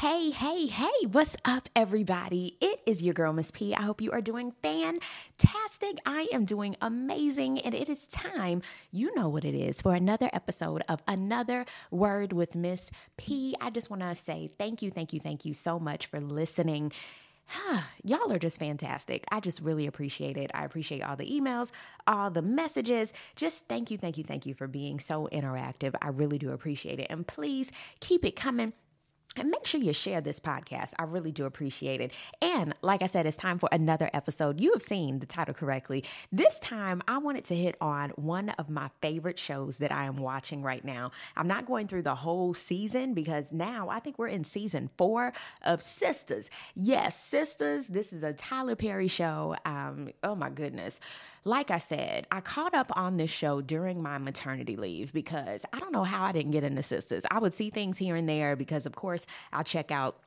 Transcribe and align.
Hey, 0.00 0.28
hey, 0.28 0.66
hey, 0.66 1.06
what's 1.10 1.36
up, 1.46 1.70
everybody? 1.74 2.58
It 2.60 2.82
is 2.84 3.02
your 3.02 3.14
girl, 3.14 3.32
Miss 3.32 3.50
P. 3.50 3.74
I 3.74 3.80
hope 3.80 4.02
you 4.02 4.12
are 4.12 4.20
doing 4.20 4.52
fantastic. 4.62 5.96
I 6.04 6.28
am 6.30 6.44
doing 6.44 6.76
amazing, 6.82 7.60
and 7.60 7.74
it 7.74 7.88
is 7.88 8.06
time, 8.06 8.60
you 8.90 9.14
know 9.14 9.30
what 9.30 9.42
it 9.42 9.54
is, 9.54 9.80
for 9.80 9.94
another 9.94 10.28
episode 10.34 10.82
of 10.86 11.02
Another 11.08 11.64
Word 11.90 12.34
with 12.34 12.54
Miss 12.54 12.90
P. 13.16 13.56
I 13.58 13.70
just 13.70 13.88
want 13.88 14.02
to 14.02 14.14
say 14.14 14.48
thank 14.48 14.82
you, 14.82 14.90
thank 14.90 15.14
you, 15.14 15.20
thank 15.20 15.46
you 15.46 15.54
so 15.54 15.78
much 15.78 16.04
for 16.04 16.20
listening. 16.20 16.92
Y'all 18.04 18.30
are 18.30 18.38
just 18.38 18.58
fantastic. 18.58 19.24
I 19.32 19.40
just 19.40 19.62
really 19.62 19.86
appreciate 19.86 20.36
it. 20.36 20.50
I 20.52 20.66
appreciate 20.66 21.02
all 21.04 21.16
the 21.16 21.24
emails, 21.24 21.72
all 22.06 22.30
the 22.30 22.42
messages. 22.42 23.14
Just 23.34 23.66
thank 23.66 23.90
you, 23.90 23.96
thank 23.96 24.18
you, 24.18 24.24
thank 24.24 24.44
you 24.44 24.52
for 24.52 24.66
being 24.66 25.00
so 25.00 25.26
interactive. 25.32 25.94
I 26.02 26.08
really 26.08 26.36
do 26.36 26.52
appreciate 26.52 27.00
it. 27.00 27.06
And 27.08 27.26
please 27.26 27.72
keep 28.00 28.26
it 28.26 28.36
coming. 28.36 28.74
And 29.36 29.50
make 29.50 29.66
sure 29.66 29.80
you 29.80 29.92
share 29.92 30.20
this 30.20 30.40
podcast. 30.40 30.94
I 30.98 31.04
really 31.04 31.32
do 31.32 31.44
appreciate 31.44 32.00
it. 32.00 32.12
And 32.40 32.74
like 32.82 33.02
I 33.02 33.06
said, 33.06 33.26
it's 33.26 33.36
time 33.36 33.58
for 33.58 33.68
another 33.70 34.08
episode. 34.14 34.60
You 34.60 34.72
have 34.72 34.82
seen 34.82 35.18
the 35.18 35.26
title 35.26 35.54
correctly. 35.54 36.04
This 36.32 36.58
time, 36.60 37.02
I 37.06 37.18
wanted 37.18 37.44
to 37.44 37.54
hit 37.54 37.76
on 37.80 38.10
one 38.10 38.50
of 38.50 38.70
my 38.70 38.90
favorite 39.02 39.38
shows 39.38 39.78
that 39.78 39.92
I 39.92 40.04
am 40.04 40.16
watching 40.16 40.62
right 40.62 40.84
now. 40.84 41.10
I'm 41.36 41.48
not 41.48 41.66
going 41.66 41.86
through 41.86 42.02
the 42.02 42.14
whole 42.14 42.54
season 42.54 43.12
because 43.12 43.52
now 43.52 43.88
I 43.90 44.00
think 44.00 44.18
we're 44.18 44.28
in 44.28 44.44
season 44.44 44.90
four 44.96 45.32
of 45.62 45.80
Sistas. 45.80 46.48
Yes, 46.74 47.18
Sistas. 47.18 47.88
This 47.88 48.12
is 48.12 48.22
a 48.22 48.32
Tyler 48.32 48.76
Perry 48.76 49.08
show. 49.08 49.56
Um, 49.64 50.10
oh 50.22 50.34
my 50.34 50.48
goodness 50.48 51.00
like 51.46 51.70
I 51.70 51.78
said, 51.78 52.26
I 52.32 52.40
caught 52.40 52.74
up 52.74 52.90
on 52.96 53.18
this 53.18 53.30
show 53.30 53.60
during 53.60 54.02
my 54.02 54.18
maternity 54.18 54.74
leave 54.74 55.12
because 55.12 55.64
I 55.72 55.78
don't 55.78 55.92
know 55.92 56.02
how 56.02 56.24
I 56.24 56.32
didn't 56.32 56.50
get 56.50 56.64
into 56.64 56.82
Sistas. 56.82 57.24
I 57.30 57.38
would 57.38 57.54
see 57.54 57.70
things 57.70 57.98
here 57.98 58.16
and 58.16 58.28
there 58.28 58.56
because, 58.56 58.84
of 58.84 58.96
course, 58.96 59.25
I'll 59.52 59.64
check 59.64 59.90
out 59.90 60.20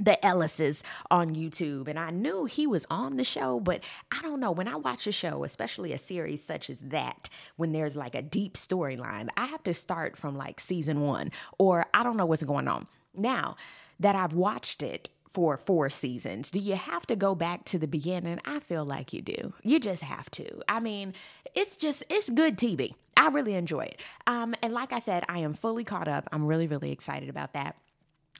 the 0.00 0.18
Ellises 0.24 0.82
on 1.10 1.34
YouTube. 1.34 1.86
And 1.88 1.98
I 1.98 2.10
knew 2.10 2.46
he 2.46 2.66
was 2.66 2.86
on 2.90 3.16
the 3.16 3.24
show, 3.24 3.60
but 3.60 3.84
I 4.10 4.22
don't 4.22 4.40
know. 4.40 4.50
When 4.50 4.68
I 4.68 4.76
watch 4.76 5.06
a 5.06 5.12
show, 5.12 5.44
especially 5.44 5.92
a 5.92 5.98
series 5.98 6.42
such 6.42 6.70
as 6.70 6.80
that, 6.80 7.28
when 7.56 7.72
there's 7.72 7.96
like 7.96 8.14
a 8.14 8.22
deep 8.22 8.54
storyline, 8.54 9.28
I 9.36 9.46
have 9.46 9.62
to 9.64 9.74
start 9.74 10.16
from 10.16 10.36
like 10.36 10.58
season 10.58 11.00
one, 11.02 11.30
or 11.58 11.86
I 11.92 12.02
don't 12.02 12.16
know 12.16 12.26
what's 12.26 12.42
going 12.42 12.68
on. 12.68 12.86
Now 13.14 13.56
that 13.98 14.16
I've 14.16 14.32
watched 14.32 14.82
it, 14.82 15.10
for 15.30 15.56
four 15.56 15.88
seasons. 15.88 16.50
Do 16.50 16.58
you 16.58 16.74
have 16.74 17.06
to 17.06 17.14
go 17.14 17.36
back 17.36 17.64
to 17.66 17.78
the 17.78 17.86
beginning? 17.86 18.40
I 18.44 18.58
feel 18.58 18.84
like 18.84 19.12
you 19.12 19.22
do. 19.22 19.54
You 19.62 19.78
just 19.78 20.02
have 20.02 20.28
to. 20.32 20.60
I 20.68 20.80
mean, 20.80 21.14
it's 21.54 21.76
just, 21.76 22.02
it's 22.10 22.28
good 22.28 22.58
TV. 22.58 22.94
I 23.16 23.28
really 23.28 23.54
enjoy 23.54 23.82
it. 23.82 24.00
Um, 24.26 24.56
and 24.60 24.72
like 24.72 24.92
I 24.92 24.98
said, 24.98 25.24
I 25.28 25.38
am 25.38 25.54
fully 25.54 25.84
caught 25.84 26.08
up. 26.08 26.28
I'm 26.32 26.46
really, 26.46 26.66
really 26.66 26.90
excited 26.90 27.28
about 27.28 27.52
that. 27.52 27.76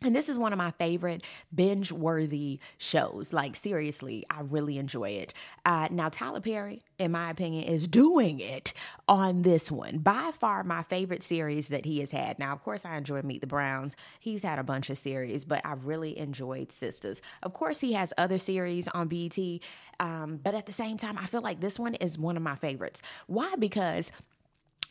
And 0.03 0.17
this 0.17 0.29
is 0.31 0.39
one 0.39 0.53
of 0.53 0.59
my 0.59 0.71
favorite 0.73 1.23
binge 1.55 1.93
worthy 1.93 2.59
shows. 2.79 3.33
Like, 3.33 3.55
seriously, 3.55 4.25
I 4.31 4.41
really 4.41 4.79
enjoy 4.79 5.11
it. 5.11 5.35
Uh, 5.67 5.89
now, 5.91 6.09
Tyler 6.09 6.41
Perry, 6.41 6.83
in 6.99 7.13
my 7.13 7.31
opinion, 7.31 7.65
is 7.65 7.87
doing 7.87 8.41
it 8.41 8.73
on 9.09 9.43
this 9.43 9.71
one. 9.71 9.99
By 9.99 10.31
far, 10.39 10.65
my 10.65 10.85
favorite 10.85 11.23
series 11.23 11.69
that 11.69 11.85
he 11.85 11.99
has 12.01 12.13
had. 12.13 12.39
Now, 12.39 12.53
of 12.53 12.63
course, 12.63 12.87
I 12.87 12.97
enjoy 12.97 13.21
Meet 13.23 13.43
the 13.43 13.47
Browns. 13.47 13.95
He's 14.21 14.43
had 14.43 14.59
a 14.59 14.63
bunch 14.63 14.89
of 14.89 14.97
series, 14.97 15.45
but 15.45 15.61
I 15.67 15.73
really 15.73 16.19
enjoyed 16.19 16.71
Sistas. 16.71 17.21
Of 17.43 17.53
course, 17.53 17.81
he 17.81 17.93
has 17.93 18.15
other 18.17 18.39
series 18.39 18.89
on 18.89 19.09
BET, 19.09 19.39
um, 19.99 20.41
but 20.43 20.55
at 20.55 20.65
the 20.65 20.73
same 20.73 20.97
time, 20.97 21.19
I 21.19 21.27
feel 21.27 21.43
like 21.43 21.61
this 21.61 21.79
one 21.79 21.95
is 21.97 22.19
one 22.19 22.39
of 22.39 22.43
my 22.43 22.57
favorites. 22.57 23.03
Why? 23.27 23.55
Because 23.59 24.13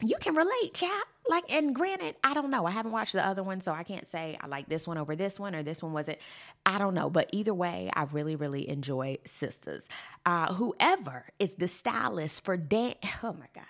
you 0.01 0.15
can 0.19 0.35
relate, 0.35 0.73
chap. 0.73 1.07
Like, 1.27 1.43
and 1.49 1.75
granted, 1.75 2.15
I 2.23 2.33
don't 2.33 2.49
know. 2.49 2.65
I 2.65 2.71
haven't 2.71 2.91
watched 2.91 3.13
the 3.13 3.25
other 3.25 3.43
one, 3.43 3.61
so 3.61 3.71
I 3.71 3.83
can't 3.83 4.07
say 4.07 4.37
I 4.41 4.47
like 4.47 4.67
this 4.67 4.87
one 4.87 4.97
over 4.97 5.15
this 5.15 5.39
one 5.39 5.53
or 5.53 5.61
this 5.61 5.83
one 5.83 5.93
wasn't. 5.93 6.17
I 6.65 6.77
don't 6.77 6.95
know. 6.95 7.09
But 7.09 7.29
either 7.33 7.53
way, 7.53 7.91
I 7.93 8.03
really, 8.03 8.35
really 8.35 8.67
enjoy 8.67 9.17
Sistas. 9.25 9.87
Uh, 10.25 10.53
whoever 10.53 11.25
is 11.37 11.55
the 11.55 11.67
stylist 11.67 12.43
for 12.43 12.57
Dan, 12.57 12.95
oh 13.23 13.33
my 13.33 13.47
God, 13.53 13.65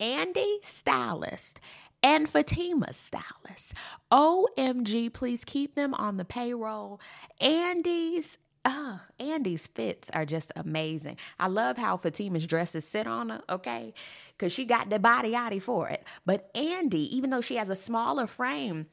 Andi 0.00 0.64
stylist 0.64 1.60
and 2.02 2.28
Fatima 2.28 2.92
stylist. 2.92 3.74
OMG, 4.12 5.12
please 5.12 5.44
keep 5.44 5.74
them 5.74 5.94
on 5.94 6.18
the 6.18 6.24
payroll. 6.24 7.00
Andi's 7.40 8.38
Ah, 8.64 9.02
oh, 9.02 9.22
Andi's 9.22 9.66
fits 9.66 10.10
are 10.10 10.24
just 10.24 10.50
amazing. 10.56 11.18
I 11.38 11.48
love 11.48 11.76
how 11.76 11.96
Fatima's 11.96 12.46
dresses 12.46 12.86
sit 12.86 13.06
on 13.06 13.28
her, 13.28 13.42
okay? 13.48 13.92
Because 14.36 14.52
she 14.52 14.64
got 14.64 14.88
the 14.88 14.98
body 14.98 15.32
yaddy 15.32 15.60
for 15.60 15.88
it. 15.88 16.06
But 16.24 16.52
Andi, 16.54 16.94
even 16.94 17.30
though 17.30 17.42
she 17.42 17.56
has 17.56 17.68
a 17.68 17.76
smaller 17.76 18.26
frame, 18.26 18.86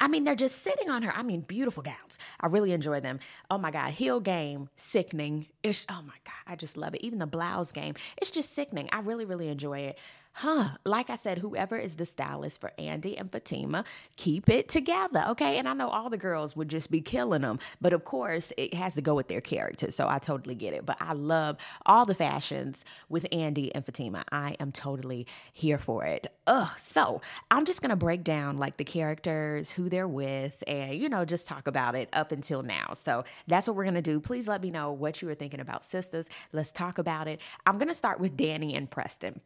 I 0.00 0.08
mean, 0.08 0.24
they're 0.24 0.34
just 0.34 0.62
sitting 0.62 0.90
on 0.90 1.02
her. 1.02 1.12
I 1.14 1.22
mean, 1.22 1.40
beautiful 1.40 1.82
gowns. 1.82 2.18
I 2.40 2.48
really 2.48 2.72
enjoy 2.72 3.00
them. 3.00 3.20
Oh 3.50 3.56
my 3.56 3.70
God, 3.70 3.92
heel 3.92 4.20
game, 4.20 4.68
sickening. 4.76 5.46
It's, 5.62 5.86
oh 5.88 6.02
my 6.06 6.14
God, 6.24 6.52
I 6.52 6.56
just 6.56 6.76
love 6.76 6.94
it. 6.94 7.02
Even 7.02 7.18
the 7.18 7.26
blouse 7.26 7.72
game, 7.72 7.94
it's 8.18 8.30
just 8.30 8.52
sickening. 8.54 8.88
I 8.92 9.00
really, 9.00 9.24
really 9.24 9.48
enjoy 9.48 9.80
it 9.80 9.98
huh, 10.38 10.68
like 10.84 11.10
I 11.10 11.16
said, 11.16 11.38
whoever 11.38 11.76
is 11.76 11.96
the 11.96 12.06
stylist 12.06 12.60
for 12.60 12.70
Andi 12.78 13.18
and 13.18 13.30
Fatima, 13.30 13.84
keep 14.16 14.48
it 14.48 14.68
together, 14.68 15.24
okay? 15.30 15.58
And 15.58 15.68
I 15.68 15.72
know 15.74 15.88
all 15.88 16.08
the 16.10 16.16
girls 16.16 16.54
would 16.54 16.68
just 16.68 16.92
be 16.92 17.00
killing 17.00 17.42
them, 17.42 17.58
but 17.80 17.92
of 17.92 18.04
course, 18.04 18.52
it 18.56 18.72
has 18.74 18.94
to 18.94 19.02
go 19.02 19.14
with 19.14 19.26
their 19.26 19.40
character. 19.40 19.90
So 19.90 20.08
I 20.08 20.20
totally 20.20 20.54
get 20.54 20.74
it. 20.74 20.86
But 20.86 20.96
I 21.00 21.12
love 21.12 21.56
all 21.84 22.06
the 22.06 22.14
fashions 22.14 22.84
with 23.08 23.26
Andi 23.32 23.72
and 23.74 23.84
Fatima. 23.84 24.24
I 24.30 24.54
am 24.60 24.70
totally 24.70 25.26
here 25.52 25.78
for 25.78 26.04
it. 26.04 26.32
Ugh. 26.46 26.68
So 26.78 27.20
I'm 27.50 27.64
just 27.64 27.82
gonna 27.82 27.96
break 27.96 28.22
down 28.22 28.58
like 28.58 28.76
the 28.76 28.84
characters, 28.84 29.72
who 29.72 29.88
they're 29.88 30.06
with, 30.06 30.62
and 30.68 30.94
you 30.94 31.08
know, 31.08 31.24
just 31.24 31.48
talk 31.48 31.66
about 31.66 31.96
it 31.96 32.08
up 32.12 32.30
until 32.30 32.62
now. 32.62 32.90
So 32.92 33.24
that's 33.48 33.66
what 33.66 33.76
we're 33.76 33.84
gonna 33.84 34.02
do. 34.02 34.20
Please 34.20 34.46
let 34.46 34.62
me 34.62 34.70
know 34.70 34.92
what 34.92 35.20
you 35.20 35.26
were 35.26 35.34
thinking 35.34 35.60
about 35.60 35.82
Sistas. 35.82 36.28
Let's 36.52 36.70
talk 36.70 36.98
about 36.98 37.26
it. 37.26 37.40
I'm 37.66 37.76
gonna 37.76 37.92
start 37.92 38.20
with 38.20 38.36
Danni 38.36 38.76
and 38.76 38.88
Preston. 38.88 39.40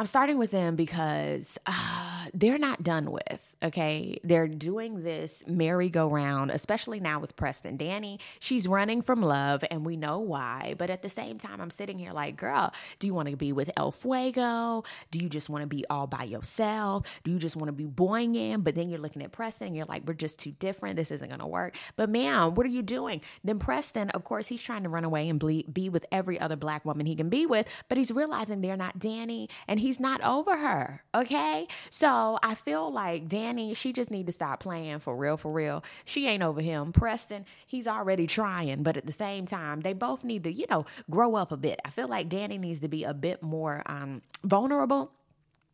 I'm 0.00 0.06
starting 0.06 0.38
with 0.38 0.50
them 0.50 0.76
because 0.76 1.58
uh, 1.66 2.19
they're 2.32 2.58
not 2.58 2.82
done 2.82 3.10
with, 3.10 3.54
okay? 3.62 4.18
They're 4.22 4.48
doing 4.48 5.02
this 5.02 5.42
merry-go-round, 5.46 6.50
especially 6.50 7.00
now 7.00 7.18
with 7.18 7.36
Preston. 7.36 7.78
Danni, 7.78 8.20
she's 8.38 8.68
running 8.68 9.02
from 9.02 9.22
love, 9.22 9.64
and 9.70 9.84
we 9.84 9.96
know 9.96 10.20
why. 10.20 10.74
But 10.78 10.90
at 10.90 11.02
the 11.02 11.08
same 11.08 11.38
time, 11.38 11.60
I'm 11.60 11.70
sitting 11.70 11.98
here 11.98 12.12
like, 12.12 12.36
girl, 12.36 12.72
do 12.98 13.06
you 13.06 13.14
want 13.14 13.28
to 13.28 13.36
be 13.36 13.52
with 13.52 13.70
El 13.76 13.92
Fuego? 13.92 14.84
Do 15.10 15.18
you 15.18 15.28
just 15.28 15.48
want 15.48 15.62
to 15.62 15.66
be 15.66 15.84
all 15.90 16.06
by 16.06 16.24
yourself? 16.24 17.06
Do 17.24 17.30
you 17.30 17.38
just 17.38 17.56
want 17.56 17.68
to 17.68 17.72
be 17.72 17.86
boinging? 17.86 18.62
But 18.62 18.74
then 18.74 18.90
you're 18.90 19.00
looking 19.00 19.22
at 19.22 19.32
Preston, 19.32 19.68
and 19.68 19.76
you're 19.76 19.86
like, 19.86 20.06
we're 20.06 20.14
just 20.14 20.38
too 20.38 20.52
different. 20.52 20.96
This 20.96 21.10
isn't 21.10 21.28
going 21.28 21.40
to 21.40 21.46
work. 21.46 21.76
But 21.96 22.10
man, 22.10 22.54
what 22.54 22.66
are 22.66 22.70
you 22.70 22.82
doing? 22.82 23.20
Then 23.42 23.58
Preston, 23.58 24.10
of 24.10 24.24
course, 24.24 24.46
he's 24.46 24.62
trying 24.62 24.82
to 24.82 24.88
run 24.88 25.04
away 25.04 25.28
and 25.28 25.40
be 25.40 25.88
with 25.88 26.06
every 26.12 26.38
other 26.38 26.56
black 26.56 26.84
woman 26.84 27.06
he 27.06 27.16
can 27.16 27.28
be 27.28 27.46
with, 27.46 27.66
but 27.88 27.98
he's 27.98 28.12
realizing 28.12 28.60
they're 28.60 28.76
not 28.76 28.98
Danni, 28.98 29.48
and 29.66 29.80
he's 29.80 29.98
not 29.98 30.22
over 30.22 30.56
her. 30.56 31.02
Okay. 31.14 31.66
So 31.90 32.19
I 32.42 32.54
feel 32.54 32.92
like 32.92 33.28
Danni, 33.28 33.76
she 33.76 33.92
just 33.92 34.10
need 34.10 34.26
to 34.26 34.32
stop 34.32 34.60
playing 34.60 34.98
for 34.98 35.16
real, 35.16 35.36
for 35.36 35.50
real. 35.50 35.82
She 36.04 36.26
ain't 36.26 36.42
over 36.42 36.60
him. 36.60 36.92
Preston, 36.92 37.46
he's 37.66 37.86
already 37.86 38.26
trying, 38.26 38.82
but 38.82 38.96
at 38.96 39.06
the 39.06 39.12
same 39.12 39.46
time, 39.46 39.80
they 39.80 39.92
both 39.92 40.24
need 40.24 40.44
to, 40.44 40.52
you 40.52 40.66
know, 40.68 40.86
grow 41.10 41.34
up 41.34 41.52
a 41.52 41.56
bit. 41.56 41.80
I 41.84 41.90
feel 41.90 42.08
like 42.08 42.28
Danny 42.28 42.58
needs 42.58 42.80
to 42.80 42.88
be 42.88 43.04
a 43.04 43.14
bit 43.14 43.42
more 43.42 43.82
um, 43.86 44.22
vulnerable 44.44 45.12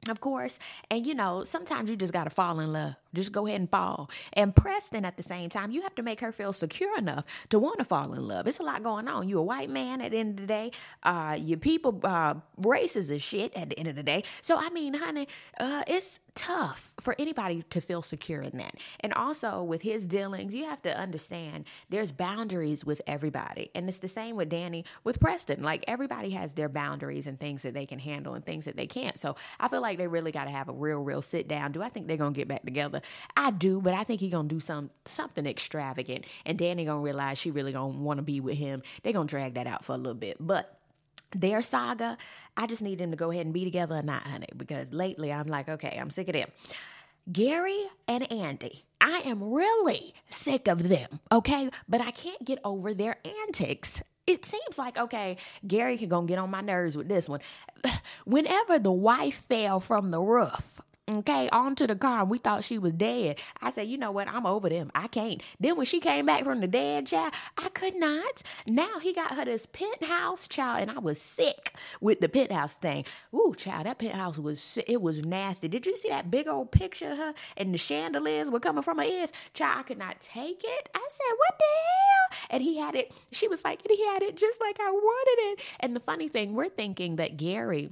of 0.09 0.21
course. 0.21 0.59
And 0.91 1.07
you 1.07 1.15
know, 1.15 1.43
sometimes 1.43 1.91
you 1.91 1.97
just 1.97 2.13
got 2.13 2.25
to 2.25 2.31
fall 2.31 2.61
in 2.61 2.73
love. 2.73 2.95
Just 3.15 3.33
go 3.33 3.47
ahead 3.47 3.61
and 3.61 3.71
fall. 3.71 4.11
And 4.35 4.55
Preston, 4.55 5.05
at 5.05 5.17
the 5.17 5.23
same 5.23 5.49
time, 5.49 5.71
you 5.71 5.83
have 5.83 5.95
to 5.97 6.03
make 6.03 6.21
her 6.21 6.33
feel 6.33 6.53
secure 6.53 6.97
enough 6.97 7.25
to 7.49 7.59
want 7.59 7.79
to 7.79 7.85
fall 7.85 8.13
in 8.13 8.27
love. 8.27 8.47
It's 8.47 8.59
a 8.59 8.63
lot 8.63 8.83
going 8.83 9.09
on. 9.09 9.29
You 9.29 9.39
a 9.39 9.43
white 9.43 9.71
man 9.71 10.01
at 10.01 10.13
the 10.13 10.19
end 10.19 10.39
of 10.39 10.47
the 10.47 10.47
day. 10.47 10.71
Uh, 11.03 11.37
your 11.41 11.59
people, 11.59 12.01
uh, 12.05 12.35
races 12.57 13.11
is 13.11 13.23
shit 13.23 13.53
at 13.57 13.71
the 13.71 13.79
end 13.79 13.89
of 13.89 13.97
the 13.97 14.03
day. 14.03 14.23
So 14.43 14.59
I 14.59 14.71
mean, 14.71 14.95
honey, 14.95 15.29
uh, 15.59 15.83
it's 15.87 16.21
tough 16.37 16.95
for 17.01 17.17
anybody 17.19 17.63
to 17.71 17.81
feel 17.81 18.03
secure 18.03 18.43
in 18.43 18.59
that. 18.59 18.77
And 19.01 19.13
also 19.15 19.63
with 19.63 19.83
his 19.83 20.07
dealings, 20.07 20.55
you 20.55 20.67
have 20.67 20.83
to 20.83 20.97
understand 20.97 21.65
there's 21.89 22.13
boundaries 22.13 22.85
with 22.85 23.01
everybody. 23.07 23.71
And 23.75 23.89
it's 23.89 23.99
the 23.99 24.09
same 24.09 24.37
with 24.37 24.51
Danni 24.51 24.85
with 25.03 25.19
Preston. 25.19 25.63
Like 25.63 25.85
everybody 25.89 26.31
has 26.31 26.55
their 26.55 26.69
boundaries 26.69 27.27
and 27.27 27.41
things 27.41 27.63
that 27.63 27.75
they 27.75 27.87
can 27.87 27.99
handle 27.99 28.35
and 28.35 28.45
things 28.45 28.67
that 28.67 28.77
they 28.77 28.87
can't. 28.87 29.19
So 29.19 29.35
I 29.59 29.69
feel 29.69 29.81
like 29.81 29.99
they 29.99 30.07
really 30.07 30.31
got 30.31 30.45
to 30.45 30.51
have 30.51 30.69
a 30.69 30.73
real, 30.73 31.01
real 31.01 31.23
sit 31.23 31.49
down. 31.49 31.73
Do 31.73 31.83
I 31.83 31.89
think 31.89 32.07
they're 32.07 32.17
gonna 32.17 32.33
get 32.33 32.49
back 32.49 32.63
together? 32.63 33.01
I 33.37 33.51
do, 33.51 33.81
but 33.81 33.95
I 33.95 34.05
think 34.05 34.21
he 34.21 34.29
gonna 34.29 34.49
do 34.49 34.61
some 34.61 34.91
something 35.05 35.47
extravagant, 35.47 36.27
and 36.45 36.59
Danni 36.59 36.85
gonna 36.85 37.01
realize 37.01 37.39
she 37.39 37.51
really 37.51 37.73
gonna 37.73 37.99
want 37.99 38.19
to 38.19 38.23
be 38.23 38.41
with 38.41 38.59
him. 38.59 38.83
They 39.03 39.13
gonna 39.13 39.27
drag 39.27 39.55
that 39.55 39.67
out 39.67 39.85
for 39.85 39.95
a 39.95 39.97
little 39.97 40.15
bit, 40.15 40.37
but 40.39 40.76
their 41.41 41.63
saga, 41.63 42.17
I 42.57 42.67
just 42.67 42.83
need 42.83 42.99
them 42.99 43.11
to 43.11 43.17
go 43.17 43.31
ahead 43.31 43.47
and 43.47 43.55
be 43.55 43.65
together 43.65 43.97
or 43.97 44.03
not, 44.03 44.23
honey, 44.23 44.49
because 44.57 44.93
lately 44.93 45.33
I'm 45.33 45.47
like, 45.47 45.69
okay, 45.69 45.97
I'm 46.01 46.11
sick 46.11 46.29
of 46.29 46.35
them. 46.35 46.49
Gary 47.31 47.87
and 48.07 48.25
Andi, 48.29 48.83
I 49.01 49.23
am 49.25 49.53
really 49.53 50.15
sick 50.31 50.69
of 50.69 50.89
them, 50.89 51.21
okay? 51.33 51.71
But 51.89 52.01
I 52.01 52.13
can't 52.13 52.45
get 52.45 52.59
over 52.65 52.95
their 52.95 53.17
antics. 53.49 54.03
It 54.27 54.45
seems 54.45 54.79
like, 54.79 54.99
okay, 54.99 55.37
Gary 55.67 55.99
can 55.99 56.09
go 56.09 56.23
get 56.23 56.39
on 56.39 56.51
my 56.51 56.61
nerves 56.61 56.97
with 56.97 57.09
this 57.09 57.29
one. 57.29 57.41
Whenever 58.25 58.79
the 58.79 58.93
wife 58.93 59.45
fell 59.49 59.81
from 59.81 60.11
the 60.11 60.21
roof, 60.21 60.81
okay, 61.11 61.49
onto 61.51 61.87
the 61.87 61.97
car. 61.97 62.25
We 62.25 62.39
thought 62.39 62.65
she 62.65 62.79
was 62.79 62.93
dead. 62.93 63.39
I 63.61 63.71
said, 63.71 63.89
you 63.89 63.99
know 63.99 64.11
what? 64.11 64.29
I'm 64.29 64.47
over 64.47 64.69
them. 64.69 64.91
I 64.95 65.07
can't. 65.09 65.43
Then 65.61 65.77
when 65.77 65.87
she 65.87 66.01
came 66.01 66.27
back 66.27 66.45
from 66.45 66.61
the 66.61 66.67
dead, 66.67 67.07
child, 67.07 67.33
I 67.57 67.69
could 67.69 67.95
not. 67.97 68.43
Now 68.67 68.99
he 69.01 69.13
got 69.13 69.33
her 69.33 69.45
this 69.45 69.67
penthouse, 69.67 70.49
child, 70.49 70.81
and 70.81 70.91
I 70.91 70.99
was 70.99 71.21
sick 71.21 71.75
with 72.01 72.21
the 72.21 72.29
penthouse 72.29 72.75
thing. 72.75 73.05
Ooh, 73.35 73.55
child, 73.57 73.87
that 73.87 73.99
penthouse 73.99 74.39
was 74.39 74.79
it 74.87 75.01
was 75.01 75.25
nasty. 75.25 75.69
Did 75.69 75.87
you 75.87 75.97
see 75.97 76.09
that 76.09 76.31
big 76.31 76.49
old 76.49 76.73
picture 76.73 77.13
of 77.13 77.19
her 77.19 77.35
and 77.57 77.73
the 77.73 77.79
chandeliers 77.79 78.51
were 78.51 78.61
coming 78.61 78.83
from 78.83 78.99
her 78.99 79.05
ears? 79.05 79.33
Child, 79.55 79.79
I 79.79 79.83
could 79.83 79.99
not 79.99 80.21
take 80.21 80.63
it. 80.65 80.89
I 80.95 81.09
said, 81.09 81.35
what 81.37 81.59
the 81.59 81.65
hell? 81.65 82.47
And 82.51 82.63
he 82.63 82.79
had 82.79 82.95
it. 82.95 83.13
She 83.33 83.49
was 83.49 83.65
like, 83.65 83.85
and 83.85 83.97
he 83.97 84.05
had 84.07 84.23
it 84.23 84.37
just 84.37 84.61
like 84.61 84.79
I 84.81 84.91
wanted 84.91 85.53
it. 85.53 85.61
And 85.81 85.95
the 85.95 86.01
funny 86.01 86.29
thing, 86.29 86.55
we're 86.55 86.69
thinking 86.69 87.17
that 87.17 87.37
Gary 87.37 87.91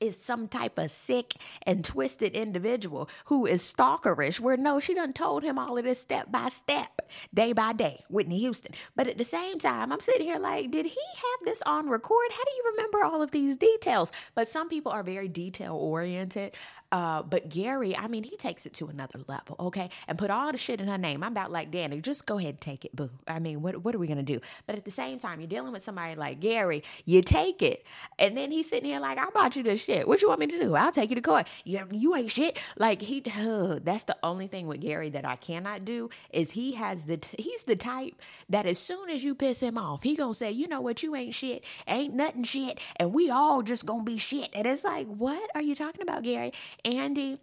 is 0.00 0.16
some 0.16 0.48
type 0.48 0.78
of 0.78 0.90
sick 0.90 1.34
and 1.62 1.84
twisted 1.84 2.34
individual 2.34 3.08
who 3.26 3.46
is 3.46 3.62
stalkerish 3.62 4.40
where 4.40 4.56
no 4.56 4.78
she 4.78 4.94
done 4.94 5.12
told 5.12 5.42
him 5.42 5.58
all 5.58 5.78
of 5.78 5.84
this 5.84 6.00
step 6.00 6.30
by 6.30 6.48
step 6.48 7.02
day 7.32 7.52
by 7.52 7.72
day 7.72 8.04
whitney 8.08 8.38
houston. 8.38 8.74
But 8.94 9.08
at 9.08 9.18
the 9.18 9.24
same 9.24 9.58
time 9.58 9.92
i'm 9.92 10.00
sitting 10.00 10.26
here 10.26 10.38
like 10.38 10.70
did 10.70 10.86
he 10.86 11.00
have 11.16 11.44
this 11.44 11.62
on 11.62 11.88
record? 11.88 12.30
How 12.30 12.44
do 12.44 12.50
you 12.56 12.72
remember 12.72 13.04
all 13.04 13.22
of 13.22 13.30
these 13.30 13.56
details? 13.56 14.12
But 14.34 14.48
some 14.48 14.68
people 14.68 14.92
are 14.92 15.02
very 15.02 15.28
detail 15.28 15.74
oriented 15.74 16.52
uh, 16.92 17.22
but 17.22 17.48
Gary, 17.48 17.96
I 17.96 18.08
mean, 18.08 18.24
he 18.24 18.36
takes 18.36 18.66
it 18.66 18.72
to 18.74 18.86
another 18.86 19.20
level, 19.26 19.56
okay? 19.58 19.90
And 20.08 20.18
put 20.18 20.30
all 20.30 20.52
the 20.52 20.58
shit 20.58 20.80
in 20.80 20.88
her 20.88 20.98
name. 20.98 21.22
I'm 21.22 21.32
about 21.32 21.50
like 21.50 21.70
Danni, 21.70 22.00
just 22.02 22.26
go 22.26 22.38
ahead 22.38 22.50
and 22.50 22.60
take 22.60 22.84
it, 22.84 22.94
boo. 22.94 23.10
I 23.26 23.38
mean, 23.38 23.62
what 23.62 23.84
what 23.84 23.94
are 23.94 23.98
we 23.98 24.06
gonna 24.06 24.22
do? 24.22 24.40
But 24.66 24.76
at 24.76 24.84
the 24.84 24.90
same 24.90 25.18
time, 25.18 25.40
you're 25.40 25.48
dealing 25.48 25.72
with 25.72 25.82
somebody 25.82 26.14
like 26.14 26.40
Gary, 26.40 26.82
you 27.04 27.22
take 27.22 27.62
it, 27.62 27.84
and 28.18 28.36
then 28.36 28.50
he's 28.50 28.68
sitting 28.68 28.88
here 28.88 29.00
like, 29.00 29.18
I 29.18 29.30
bought 29.30 29.56
you 29.56 29.62
this 29.62 29.82
shit. 29.82 30.06
What 30.06 30.22
you 30.22 30.28
want 30.28 30.40
me 30.40 30.46
to 30.46 30.58
do? 30.58 30.74
I'll 30.74 30.92
take 30.92 31.10
you 31.10 31.16
to 31.16 31.22
court. 31.22 31.48
You, 31.64 31.86
you 31.90 32.14
ain't 32.14 32.30
shit. 32.30 32.58
Like 32.76 33.02
he, 33.02 33.20
that's 33.20 34.04
the 34.04 34.16
only 34.22 34.46
thing 34.46 34.66
with 34.66 34.80
Gary 34.80 35.10
that 35.10 35.24
I 35.24 35.36
cannot 35.36 35.84
do 35.84 36.10
is 36.30 36.52
he 36.52 36.72
has 36.72 37.04
the 37.06 37.20
he's 37.36 37.64
the 37.64 37.76
type 37.76 38.14
that 38.48 38.66
as 38.66 38.78
soon 38.78 39.10
as 39.10 39.24
you 39.24 39.34
piss 39.34 39.60
him 39.60 39.76
off, 39.78 40.02
he 40.02 40.14
gonna 40.14 40.34
say, 40.34 40.50
you 40.50 40.68
know 40.68 40.80
what, 40.80 41.02
you 41.02 41.14
ain't 41.16 41.34
shit, 41.34 41.64
ain't 41.88 42.14
nothing 42.14 42.44
shit, 42.44 42.78
and 42.96 43.12
we 43.12 43.30
all 43.30 43.62
just 43.62 43.86
gonna 43.86 44.04
be 44.04 44.18
shit. 44.18 44.48
And 44.54 44.66
it's 44.66 44.84
like, 44.84 45.06
what 45.06 45.50
are 45.54 45.62
you 45.62 45.74
talking 45.74 46.02
about, 46.02 46.22
Gary? 46.22 46.52
Andi, 46.86 47.40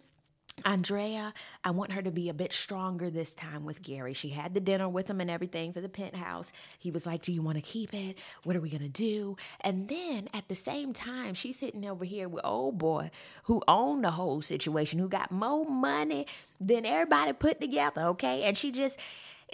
Andrea, 0.64 1.34
I 1.62 1.70
want 1.72 1.92
her 1.92 2.00
to 2.00 2.10
be 2.10 2.30
a 2.30 2.34
bit 2.34 2.52
stronger 2.52 3.10
this 3.10 3.34
time 3.34 3.66
with 3.66 3.82
Gary. 3.82 4.14
She 4.14 4.30
had 4.30 4.54
the 4.54 4.60
dinner 4.60 4.88
with 4.88 5.10
him 5.10 5.20
and 5.20 5.30
everything 5.30 5.74
for 5.74 5.82
the 5.82 5.88
penthouse. 5.88 6.50
He 6.78 6.90
was 6.90 7.04
like, 7.04 7.22
Do 7.22 7.32
you 7.32 7.42
want 7.42 7.56
to 7.56 7.62
keep 7.62 7.92
it? 7.92 8.16
What 8.44 8.56
are 8.56 8.60
we 8.62 8.70
going 8.70 8.82
to 8.82 8.88
do? 8.88 9.36
And 9.60 9.88
then 9.88 10.30
at 10.32 10.48
the 10.48 10.54
same 10.54 10.94
time, 10.94 11.34
she's 11.34 11.58
sitting 11.58 11.86
over 11.86 12.06
here 12.06 12.26
with 12.26 12.42
old 12.44 12.78
boy 12.78 13.10
who 13.42 13.62
owned 13.68 14.04
the 14.04 14.12
whole 14.12 14.40
situation, 14.40 14.98
who 14.98 15.08
got 15.08 15.30
more 15.30 15.66
money 15.66 16.26
than 16.58 16.86
everybody 16.86 17.34
put 17.34 17.60
together, 17.60 18.02
okay? 18.02 18.44
And 18.44 18.56
she 18.56 18.72
just, 18.72 18.98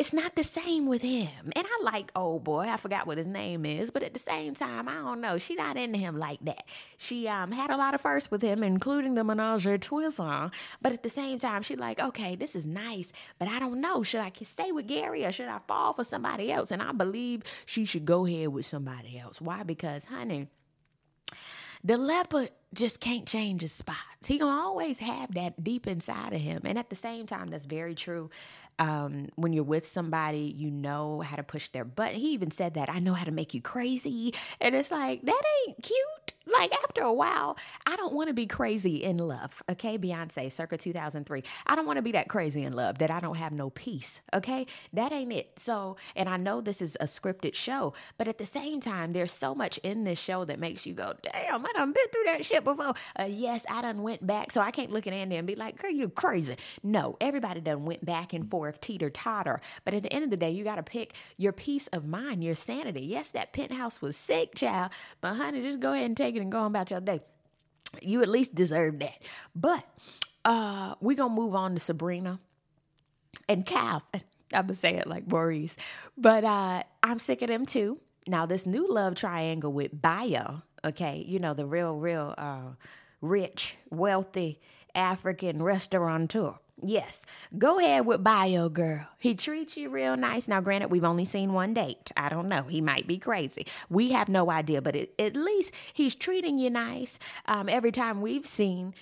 it's 0.00 0.14
not 0.14 0.35
the 0.35 0.43
same 0.43 0.87
with 0.87 1.02
him. 1.02 1.52
And 1.55 1.67
I 1.67 1.82
like 1.82 2.11
old 2.17 2.43
boy. 2.43 2.62
I 2.62 2.79
forgot 2.79 3.06
what 3.06 3.19
his 3.19 3.26
name 3.26 3.67
is, 3.67 3.91
but 3.91 4.02
at 4.02 4.14
the 4.14 4.19
same 4.19 4.55
time, 4.55 4.88
I 4.88 4.94
don't 4.94 5.20
know. 5.20 5.37
She 5.37 5.55
not 5.55 5.76
into 5.76 5.99
him 5.99 6.17
like 6.17 6.38
that. 6.47 6.64
She 6.97 7.29
um 7.29 7.52
had 7.52 7.70
a 7.70 7.76
lot 7.76 7.93
of 7.93 8.00
firsts 8.00 8.31
with 8.31 8.41
him, 8.41 8.62
including 8.62 9.14
the 9.14 9.25
menage 9.25 9.67
a 9.67 9.76
trois. 9.76 10.49
But 10.81 10.93
at 10.94 11.02
the 11.02 11.11
same 11.11 11.38
time, 11.38 11.61
she 11.61 11.76
like, 11.76 12.00
okay, 12.00 12.35
this 12.35 12.56
is 12.56 12.64
nice, 12.64 13.12
but 13.38 13.47
I 13.47 13.58
don't 13.58 13.82
know. 13.82 14.02
Should 14.02 14.23
I 14.23 14.32
stay 14.43 14.73
with 14.73 14.87
Gary 14.87 15.26
or 15.26 15.32
should 15.32 15.49
I 15.49 15.61
fall 15.69 15.93
for 15.93 16.05
somebody 16.05 16.50
else? 16.50 16.70
And 16.70 16.82
I 16.82 16.93
believe 16.93 17.43
she 17.67 17.85
should 17.85 18.06
go 18.06 18.25
ahead 18.25 18.49
with 18.49 18.64
somebody 18.64 19.19
else. 19.19 19.38
Why? 19.38 19.64
Because, 19.64 20.06
honey, 20.06 20.49
the 21.85 21.99
leopard 21.99 22.52
just 22.75 23.00
can't 23.00 23.26
change 23.26 23.62
his 23.62 23.72
spots. 23.72 23.99
He 24.26 24.38
gonna 24.38 24.61
always 24.61 24.99
have 25.00 25.34
that 25.34 25.62
deep 25.64 25.87
inside 25.87 26.32
of 26.32 26.40
him. 26.40 26.62
And 26.64 26.78
at 26.78 26.90
the 26.90 26.96
same 26.96 27.26
time, 27.26 27.49
that's 27.49 27.67
very 27.67 27.94
true. 27.94 28.31
Um, 28.78 29.28
when 29.37 29.52
you're 29.52 29.64
with 29.64 29.87
somebody, 29.87 30.55
you 30.56 30.70
know 30.70 31.20
how 31.20 31.37
to 31.37 31.43
push 31.43 31.69
their 31.69 31.84
button. 31.84 32.19
He 32.19 32.32
even 32.32 32.50
said 32.50 32.75
that 32.75 32.88
I 32.88 32.99
know 32.99 33.12
how 33.12 33.25
to 33.25 33.31
make 33.31 33.52
you 33.55 33.61
crazy, 33.61 34.34
and 34.61 34.75
it's 34.75 34.90
like 34.90 35.22
that 35.22 35.43
ain't 35.67 35.82
cute. 35.82 36.34
Like 36.46 36.72
after 36.82 37.02
a 37.02 37.12
while, 37.12 37.56
I 37.87 37.96
don't 37.96 38.14
want 38.14 38.28
to 38.28 38.34
be 38.34 38.46
crazy 38.46 39.02
in 39.02 39.19
love. 39.19 39.62
Okay, 39.70 39.99
Beyonce, 39.99 40.50
circa 40.50 40.76
2003. 40.76 41.43
I 41.66 41.76
don't 41.76 41.87
want 41.87 41.99
to 41.99 42.02
be 42.02 42.12
that 42.12 42.28
crazy 42.28 42.64
in 42.64 42.73
love 42.73 42.99
that 42.99 43.11
I 43.11 43.20
don't 43.20 43.37
have 43.37 43.52
no 43.52 43.70
peace. 43.70 44.23
Okay, 44.32 44.66
that 44.94 45.12
ain't 45.12 45.32
it. 45.32 45.58
So, 45.58 45.96
and 46.16 46.28
I 46.28 46.38
know 46.38 46.61
this 46.61 46.82
is 46.82 46.96
a 47.00 47.05
scripted 47.05 47.55
show, 47.55 47.93
but 48.16 48.28
at 48.28 48.38
the 48.38 48.46
same 48.46 48.81
time, 48.81 49.12
there's 49.12 49.32
so 49.32 49.55
much 49.55 49.78
in 49.78 50.05
this 50.05 50.19
show 50.19 50.44
that 50.46 50.58
makes 50.58 50.87
you 50.87 50.94
go, 50.94 51.14
"Damn, 51.23 51.64
I 51.64 51.73
done 51.73 51.93
been 51.93 52.08
through 52.12 52.25
that 52.26 52.44
shit 52.44 52.60
before." 52.65 52.95
Uh, 53.19 53.27
yes, 53.29 53.65
I 53.71 53.83
done 53.83 54.03
went 54.03 54.27
back, 54.27 54.53
so 54.53 54.61
I 54.61 54.71
can't 54.71 54.91
look 54.91 55.07
at 55.07 55.12
Andi 55.12 55.39
and 55.39 55.47
be 55.47 55.57
like, 55.57 55.81
"Girl, 55.81 55.91
you 55.91 56.09
crazy." 56.09 56.57
No, 56.83 57.17
everybody 57.21 57.61
done 57.61 57.85
went 57.85 58.05
back 58.05 58.33
and 58.33 58.49
forth, 58.49 58.81
teeter 58.81 59.11
totter. 59.11 59.61
But 59.85 59.95
at 59.95 60.03
the 60.03 60.12
end 60.12 60.25
of 60.25 60.31
the 60.31 60.37
day, 60.37 60.51
you 60.51 60.65
got 60.65 60.77
to 60.77 60.83
pick 60.83 61.15
your 61.37 61.53
peace 61.53 61.87
of 61.89 62.07
mind, 62.07 62.45
your 62.45 62.55
sanity. 62.55 63.03
Yes, 63.03 63.31
that 63.33 63.53
penthouse 63.53 64.01
was 64.03 64.17
sick, 64.17 64.55
child, 64.55 64.91
but 65.21 65.35
honey, 65.35 65.62
just 65.62 65.81
go 65.81 65.93
ahead 65.93 66.07
and 66.07 66.17
take 66.17 66.37
it 66.37 66.41
and 66.41 66.53
go 66.53 66.61
on 66.61 66.67
about 66.69 66.91
your 66.91 67.01
day. 67.01 67.21
You 68.03 68.23
at 68.23 68.29
least 68.29 68.55
deserve 68.55 68.99
that. 69.01 69.19
But 69.55 69.85
uh 70.45 70.95
we're 71.01 71.17
gonna 71.17 71.35
move 71.35 71.55
on 71.55 71.75
to 71.75 71.81
Sabrina 71.81 72.41
and 73.49 73.67
Cal. 73.67 74.03
I'm 74.53 74.62
gonna 74.62 74.75
say 74.75 74.97
it 74.97 75.07
like 75.07 75.27
Maurice. 75.27 75.77
But 76.17 76.45
uh 76.45 76.83
I'm 77.03 77.19
sick 77.19 77.43
of 77.43 77.49
them 77.49 77.67
too. 77.67 77.99
Now 78.29 78.47
this 78.47 78.67
new 78.67 78.89
love 78.93 79.15
triangle 79.15 79.73
with 79.73 80.01
Bayo, 80.01 80.62
okay, 80.85 81.25
you 81.27 81.38
know, 81.38 81.55
the 81.55 81.67
real, 81.67 81.94
real 81.97 82.35
uh 82.38 82.75
rich, 83.21 83.77
wealthy 83.91 84.61
African 84.94 85.62
restaurateur. 85.62 86.55
Yes, 86.82 87.27
go 87.59 87.79
ahead 87.79 88.06
with 88.06 88.25
Bayo 88.25 88.71
Girl. 88.71 89.06
He 89.19 89.35
treats 89.35 89.77
you 89.77 89.91
real 89.91 90.17
nice. 90.17 90.49
Now, 90.49 90.62
granted, 90.62 90.91
we've 90.91 91.05
only 91.05 91.27
seen 91.27 91.53
one 91.53 91.75
date. 91.75 92.11
I 92.17 92.31
don't 92.31 92.49
know. 92.49 92.62
He 92.62 92.81
might 92.81 93.06
be 93.06 93.19
crazy. 93.19 93.67
We 93.91 94.12
have 94.12 94.31
no 94.31 94.50
idea, 94.50 94.81
but 94.81 94.97
it, 94.97 95.12
at 95.19 95.37
least 95.37 95.75
he's 95.93 96.15
treating 96.15 96.59
you 96.59 96.71
nice. 96.71 97.19
Um, 97.44 97.69
every 97.69 97.93
time 97.93 98.23
we've 98.23 98.47
seen 98.47 98.94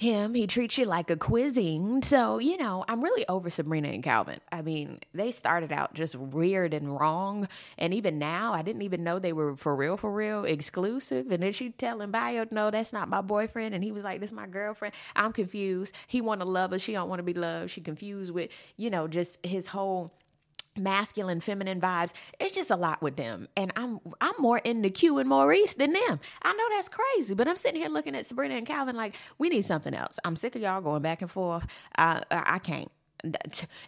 him. 0.00 0.34
He 0.34 0.46
treats 0.46 0.78
you 0.78 0.86
like 0.86 1.10
a 1.10 1.16
cuisine. 1.16 2.00
So, 2.02 2.38
you 2.38 2.56
know, 2.56 2.86
I'm 2.88 3.02
really 3.02 3.28
over 3.28 3.50
Sabrina 3.50 3.88
and 3.88 4.02
Calvin. 4.02 4.40
I 4.50 4.62
mean, 4.62 5.00
they 5.12 5.30
started 5.30 5.72
out 5.72 5.92
just 5.92 6.16
weird 6.16 6.72
and 6.72 6.98
wrong. 6.98 7.48
And 7.76 7.92
even 7.92 8.18
now, 8.18 8.54
I 8.54 8.62
didn't 8.62 8.80
even 8.80 9.04
know 9.04 9.18
they 9.18 9.34
were 9.34 9.56
for 9.56 9.76
real, 9.76 9.98
for 9.98 10.10
real 10.10 10.46
exclusive. 10.46 11.30
And 11.30 11.42
then 11.42 11.52
she 11.52 11.68
telling 11.70 12.10
Bayo, 12.10 12.46
no, 12.50 12.70
that's 12.70 12.94
not 12.94 13.10
my 13.10 13.20
boyfriend. 13.20 13.74
And 13.74 13.84
he 13.84 13.92
was 13.92 14.02
like, 14.02 14.20
this 14.20 14.30
is 14.30 14.34
my 14.34 14.46
girlfriend. 14.46 14.94
I'm 15.14 15.34
confused. 15.34 15.94
He 16.06 16.22
want 16.22 16.40
to 16.40 16.46
love 16.46 16.70
her. 16.70 16.78
She 16.78 16.92
don't 16.92 17.10
want 17.10 17.18
to 17.18 17.24
be 17.24 17.34
loved. 17.34 17.70
She 17.70 17.82
confused 17.82 18.32
with, 18.32 18.50
you 18.78 18.88
know, 18.88 19.06
just 19.06 19.44
his 19.44 19.66
whole 19.66 20.14
masculine 20.76 21.40
feminine 21.40 21.80
vibes 21.80 22.12
it's 22.38 22.54
just 22.54 22.70
a 22.70 22.76
lot 22.76 23.02
with 23.02 23.16
them 23.16 23.48
and 23.56 23.72
i'm 23.76 24.00
i'm 24.20 24.34
more 24.38 24.58
into 24.58 24.88
q 24.88 25.18
and 25.18 25.28
maurice 25.28 25.74
than 25.74 25.92
them 25.92 26.20
i 26.42 26.52
know 26.52 26.64
that's 26.76 26.88
crazy 26.88 27.34
but 27.34 27.48
i'm 27.48 27.56
sitting 27.56 27.80
here 27.80 27.90
looking 27.90 28.14
at 28.14 28.24
sabrina 28.24 28.54
and 28.54 28.66
calvin 28.66 28.96
like 28.96 29.16
we 29.38 29.48
need 29.48 29.64
something 29.64 29.94
else 29.94 30.18
i'm 30.24 30.36
sick 30.36 30.54
of 30.56 30.62
y'all 30.62 30.80
going 30.80 31.02
back 31.02 31.22
and 31.22 31.30
forth 31.30 31.66
i 31.96 32.22
i 32.30 32.58
can't 32.58 32.90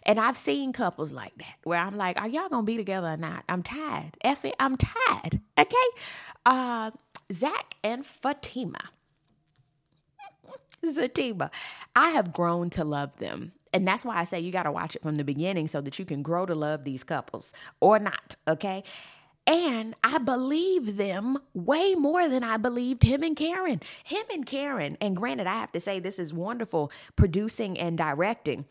and 0.03 0.19
I've 0.19 0.37
seen 0.37 0.73
couples 0.73 1.11
like 1.11 1.35
that 1.37 1.55
where 1.63 1.79
I'm 1.79 1.95
like, 1.97 2.21
are 2.21 2.27
y'all 2.27 2.49
gonna 2.49 2.63
be 2.63 2.77
together 2.77 3.07
or 3.07 3.17
not? 3.17 3.43
I'm 3.49 3.63
tired. 3.63 4.11
Effie, 4.23 4.53
I'm 4.59 4.77
tired. 4.77 5.41
Okay. 5.57 5.75
Uh 6.45 6.91
Zac 7.31 7.75
and 7.83 8.05
Fatima. 8.05 8.79
Zatima. 10.85 11.49
I 11.95 12.09
have 12.11 12.33
grown 12.33 12.69
to 12.71 12.83
love 12.83 13.17
them. 13.17 13.51
And 13.73 13.87
that's 13.87 14.05
why 14.05 14.17
I 14.17 14.23
say 14.23 14.39
you 14.39 14.51
got 14.51 14.63
to 14.63 14.71
watch 14.71 14.95
it 14.95 15.01
from 15.01 15.15
the 15.15 15.23
beginning 15.23 15.67
so 15.67 15.81
that 15.81 15.97
you 15.97 16.05
can 16.05 16.21
grow 16.21 16.45
to 16.45 16.55
love 16.55 16.83
these 16.83 17.03
couples 17.03 17.53
or 17.79 17.99
not, 17.99 18.35
okay? 18.47 18.83
And 19.45 19.95
I 20.03 20.19
believe 20.19 20.95
them 20.95 21.37
way 21.53 21.95
more 21.95 22.29
than 22.29 22.43
I 22.43 22.57
believed 22.57 23.03
him 23.03 23.23
and 23.23 23.35
Karen. 23.35 23.81
Him 24.03 24.23
and 24.31 24.45
Karen, 24.45 24.97
and 25.01 25.17
granted, 25.17 25.47
I 25.47 25.55
have 25.55 25.71
to 25.73 25.79
say 25.79 25.99
this 25.99 26.19
is 26.19 26.33
wonderful 26.33 26.91
producing 27.15 27.77
and 27.77 27.97
directing 27.97 28.65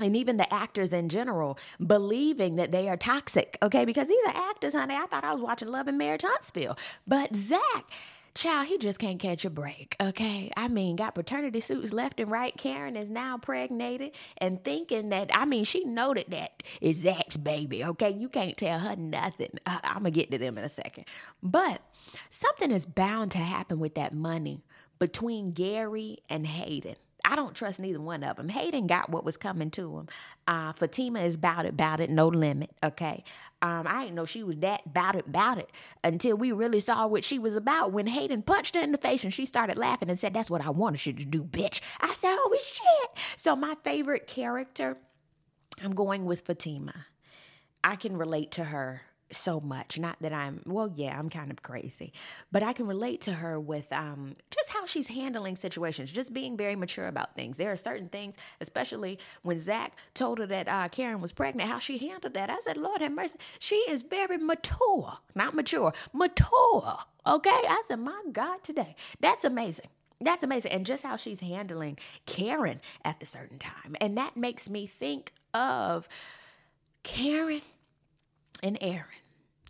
and 0.00 0.16
even 0.16 0.36
the 0.36 0.52
actors 0.52 0.92
in 0.92 1.08
general 1.08 1.58
believing 1.84 2.56
that 2.56 2.70
they 2.70 2.88
are 2.88 2.96
toxic, 2.96 3.56
okay? 3.62 3.84
Because 3.84 4.08
these 4.08 4.24
are 4.26 4.36
actors, 4.50 4.74
honey. 4.74 4.94
I 4.94 5.06
thought 5.06 5.24
I 5.24 5.32
was 5.32 5.40
watching 5.40 5.68
Love 5.68 5.86
and 5.88 5.98
Marriage 5.98 6.22
Huntsville. 6.22 6.76
But 7.06 7.34
Zac, 7.34 7.90
Child, 8.34 8.66
he 8.66 8.78
just 8.78 8.98
can't 8.98 9.20
catch 9.20 9.44
a 9.44 9.50
break, 9.50 9.94
okay? 10.00 10.50
I 10.56 10.66
mean, 10.66 10.96
got 10.96 11.14
paternity 11.14 11.60
suits 11.60 11.92
left 11.92 12.18
and 12.18 12.28
right. 12.28 12.52
Karen 12.56 12.96
is 12.96 13.08
now 13.08 13.38
pregnated 13.38 14.10
and 14.38 14.62
thinking 14.64 15.10
that, 15.10 15.30
I 15.32 15.44
mean, 15.44 15.62
she 15.62 15.84
noted 15.84 16.26
that 16.30 16.64
it's 16.80 16.98
Zac's 16.98 17.36
baby, 17.36 17.84
okay? 17.84 18.10
You 18.10 18.28
can't 18.28 18.56
tell 18.56 18.80
her 18.80 18.96
nothing. 18.96 19.50
Uh, 19.64 19.78
I'm 19.84 19.98
gonna 19.98 20.10
get 20.10 20.32
to 20.32 20.38
them 20.38 20.58
in 20.58 20.64
a 20.64 20.68
second. 20.68 21.04
But 21.44 21.80
something 22.28 22.72
is 22.72 22.86
bound 22.86 23.30
to 23.32 23.38
happen 23.38 23.78
with 23.78 23.94
that 23.94 24.12
money 24.12 24.64
between 24.98 25.52
Gary 25.52 26.18
and 26.28 26.44
Hayden. 26.46 26.96
I 27.24 27.36
don't 27.36 27.54
trust 27.54 27.80
neither 27.80 28.00
one 28.00 28.22
of 28.22 28.36
them. 28.36 28.50
Hayden 28.50 28.86
got 28.86 29.08
what 29.08 29.24
was 29.24 29.36
coming 29.36 29.70
to 29.72 29.98
him. 29.98 30.08
Uh, 30.46 30.72
Fatima 30.72 31.20
is 31.20 31.36
about 31.36 31.64
it, 31.64 31.70
about 31.70 32.00
it, 32.00 32.10
no 32.10 32.28
limit. 32.28 32.70
Okay. 32.82 33.24
Um, 33.62 33.86
I 33.86 34.02
didn't 34.02 34.16
know 34.16 34.26
she 34.26 34.42
was 34.42 34.56
that 34.58 34.82
about 34.84 35.16
it, 35.16 35.26
about 35.26 35.56
it 35.56 35.70
until 36.02 36.36
we 36.36 36.52
really 36.52 36.80
saw 36.80 37.06
what 37.06 37.24
she 37.24 37.38
was 37.38 37.56
about 37.56 37.92
when 37.92 38.06
Hayden 38.06 38.42
punched 38.42 38.74
her 38.74 38.82
in 38.82 38.92
the 38.92 38.98
face 38.98 39.24
and 39.24 39.32
she 39.32 39.46
started 39.46 39.78
laughing 39.78 40.10
and 40.10 40.18
said, 40.20 40.34
That's 40.34 40.50
what 40.50 40.64
I 40.64 40.70
wanted 40.70 41.06
you 41.06 41.14
to 41.14 41.24
do, 41.24 41.42
bitch. 41.42 41.80
I 42.00 42.12
said, 42.12 42.28
Oh 42.30 42.58
shit. 42.62 43.24
So 43.38 43.56
my 43.56 43.74
favorite 43.82 44.26
character, 44.26 44.98
I'm 45.82 45.92
going 45.92 46.26
with 46.26 46.42
Fatima. 46.42 47.06
I 47.82 47.96
can 47.96 48.16
relate 48.16 48.50
to 48.52 48.64
her 48.64 49.02
so 49.30 49.60
much. 49.60 49.98
Not 49.98 50.16
that 50.20 50.32
I'm, 50.32 50.62
well, 50.66 50.90
yeah, 50.94 51.18
I'm 51.18 51.28
kind 51.28 51.50
of 51.50 51.62
crazy, 51.62 52.12
but 52.52 52.62
I 52.62 52.72
can 52.72 52.86
relate 52.86 53.20
to 53.22 53.32
her 53.34 53.58
with 53.58 53.92
um, 53.92 54.36
just 54.50 54.70
how 54.70 54.86
she's 54.86 55.08
handling 55.08 55.56
situations, 55.56 56.12
just 56.12 56.32
being 56.32 56.56
very 56.56 56.76
mature 56.76 57.06
about 57.06 57.34
things. 57.34 57.56
There 57.56 57.72
are 57.72 57.76
certain 57.76 58.08
things, 58.08 58.36
especially 58.60 59.18
when 59.42 59.58
Zac 59.58 59.96
told 60.14 60.38
her 60.38 60.46
that 60.46 60.68
uh, 60.68 60.88
Karen 60.88 61.20
was 61.20 61.32
pregnant, 61.32 61.68
how 61.68 61.78
she 61.78 61.98
handled 61.98 62.34
that. 62.34 62.50
I 62.50 62.58
said, 62.60 62.76
Lord 62.76 63.00
have 63.00 63.12
mercy. 63.12 63.38
She 63.58 63.76
is 63.88 64.02
very 64.02 64.38
mature, 64.38 65.18
not 65.34 65.54
mature, 65.54 65.92
mature. 66.12 66.98
Okay. 67.26 67.50
I 67.50 67.82
said, 67.86 68.00
my 68.00 68.22
God, 68.32 68.62
today. 68.62 68.94
That's 69.20 69.44
amazing. 69.44 69.88
That's 70.20 70.42
amazing. 70.42 70.72
And 70.72 70.86
just 70.86 71.02
how 71.02 71.16
she's 71.16 71.40
handling 71.40 71.98
Karen 72.26 72.80
at 73.04 73.20
the 73.20 73.26
certain 73.26 73.58
time. 73.58 73.96
And 74.00 74.16
that 74.16 74.36
makes 74.36 74.70
me 74.70 74.86
think 74.86 75.32
of 75.52 76.08
Karen 77.02 77.62
and 78.64 78.78
Aaron 78.80 79.04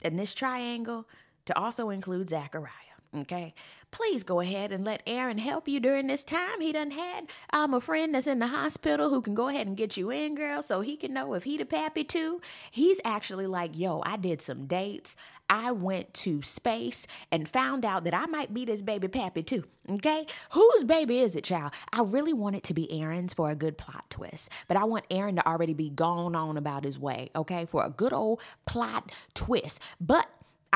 and 0.03 0.19
this 0.19 0.33
triangle 0.33 1.07
to 1.47 1.59
also 1.59 1.91
include 1.91 2.29
Zachariah. 2.29 2.94
Okay, 3.17 3.55
please 3.93 4.25
go 4.25 4.41
ahead 4.41 4.73
and 4.73 4.85
let 4.85 5.03
Aaron 5.07 5.39
help 5.39 5.69
you 5.69 5.79
during 5.79 6.09
this 6.09 6.25
time. 6.25 6.61
He 6.61 6.73
done 6.73 6.91
had 6.91 7.29
um, 7.53 7.73
a 7.73 7.81
friend 7.81 8.13
that's 8.13 8.27
in 8.27 8.41
the 8.41 8.49
hospital 8.49 9.09
who 9.09 9.23
can 9.23 9.35
go 9.35 9.47
ahead 9.47 9.69
and 9.69 9.77
get 9.77 9.97
you 9.97 10.11
in, 10.11 10.35
girl, 10.35 10.63
so 10.63 10.81
he 10.81 10.97
can 10.97 11.15
know 11.15 11.35
if 11.35 11.45
he 11.45 11.57
the 11.57 11.65
pappy 11.65 12.03
too. 12.03 12.41
He's 12.73 13.01
actually 13.05 13.47
like, 13.47 13.79
yo, 13.79 14.03
I 14.05 14.17
did 14.17 14.43
some 14.43 14.67
dates. 14.67 15.15
I 15.49 15.71
went 15.71 16.13
to 16.15 16.43
space 16.43 17.07
and 17.31 17.49
found 17.49 17.85
out 17.85 18.03
that 18.05 18.15
I 18.15 18.27
might 18.27 18.53
be 18.53 18.65
this 18.65 18.83
baby 18.83 19.07
pappy 19.07 19.45
too. 19.45 19.65
Okay, 19.89 20.27
whose 20.51 20.83
baby 20.83 21.21
is 21.21 21.37
it, 21.37 21.45
child? 21.45 21.73
I 21.93 22.03
really 22.03 22.33
want 22.33 22.57
it 22.57 22.65
to 22.65 22.75
be 22.75 23.01
Aaron's 23.01 23.35
for 23.35 23.49
a 23.51 23.55
good 23.55 23.79
plot 23.79 24.07
twist, 24.11 24.51
but 24.67 24.77
I 24.77 24.85
want 24.85 25.05
Aaron 25.09 25.37
to 25.37 25.47
already 25.47 25.75
be 25.75 25.91
gone 25.91 26.35
on 26.35 26.57
about 26.57 26.83
his 26.83 26.99
way. 26.99 27.31
Okay, 27.37 27.67
for 27.67 27.85
a 27.85 27.91
good 27.91 28.13
old 28.13 28.41
plot 28.67 29.13
twist, 29.35 29.81
but. 30.01 30.27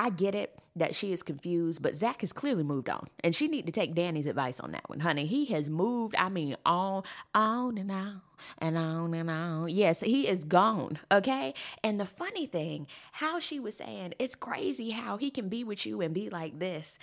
I 0.01 0.11
get 0.11 0.37
it 0.37 0.57
that 0.79 0.95
she 0.95 1.13
is 1.13 1.23
confused, 1.23 1.83
but 1.83 1.97
Zac 1.97 2.21
has 2.23 2.33
clearly 2.33 2.63
moved 2.63 2.89
on. 2.89 3.09
And 3.23 3.35
she 3.35 3.49
need 3.49 3.67
to 3.67 3.73
take 3.73 3.95
Danni's 3.95 4.27
advice 4.27 4.61
on 4.61 4.73
that 4.73 4.89
one, 4.89 5.01
honey. 5.01 5.27
He 5.27 5.47
has 5.47 5.69
moved, 5.69 6.15
I 6.17 6.29
mean, 6.29 6.57
on, 6.65 7.03
on 7.35 7.79
and 7.79 7.91
on 7.91 8.23
and 8.59 8.79
on 8.79 9.15
and 9.15 9.31
on. 9.31 9.69
Yes, 9.69 10.01
he 10.01 10.29
is 10.29 10.45
gone, 10.45 10.99
okay? 11.11 11.55
And 11.83 11.99
the 11.99 12.07
funny 12.07 12.47
thing, 12.47 12.87
how 13.13 13.39
she 13.39 13.61
was 13.61 13.77
saying, 13.77 14.15
it's 14.19 14.35
crazy 14.35 14.91
how 14.91 15.17
he 15.17 15.31
can 15.31 15.49
be 15.49 15.65
with 15.65 15.85
you 15.87 16.01
and 16.01 16.15
be 16.15 16.31
like 16.31 16.59
this 16.59 16.99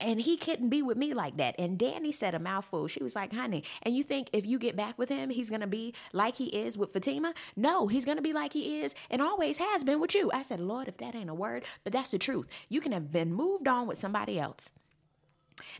and 0.00 0.20
he 0.20 0.36
couldn't 0.36 0.68
be 0.68 0.82
with 0.82 0.96
me 0.96 1.14
like 1.14 1.36
that. 1.36 1.54
And 1.58 1.78
Danni 1.78 2.12
said 2.12 2.34
a 2.34 2.38
mouthful. 2.38 2.86
She 2.88 3.02
was 3.02 3.16
like, 3.16 3.32
honey, 3.32 3.64
and 3.82 3.94
you 3.94 4.02
think 4.02 4.28
if 4.32 4.46
you 4.46 4.58
get 4.58 4.76
back 4.76 4.98
with 4.98 5.08
him, 5.08 5.30
he's 5.30 5.50
going 5.50 5.60
to 5.60 5.66
be 5.66 5.94
like 6.12 6.36
he 6.36 6.46
is 6.46 6.76
with 6.76 6.92
Fatima? 6.92 7.34
No, 7.56 7.86
he's 7.86 8.04
going 8.04 8.18
to 8.18 8.22
be 8.22 8.32
like 8.32 8.52
he 8.52 8.80
is 8.80 8.94
and 9.10 9.22
always 9.22 9.58
has 9.58 9.84
been 9.84 10.00
with 10.00 10.14
you. 10.14 10.30
I 10.32 10.42
said, 10.42 10.60
Lord, 10.60 10.88
if 10.88 10.98
that 10.98 11.14
ain't 11.14 11.30
a 11.30 11.34
word, 11.34 11.64
but 11.84 11.92
that's 11.92 12.10
the 12.10 12.18
truth. 12.18 12.46
You 12.68 12.80
can 12.80 12.92
have 12.92 13.12
been 13.12 13.32
moved 13.32 13.68
on 13.68 13.86
with 13.86 13.98
somebody 13.98 14.38
else. 14.38 14.70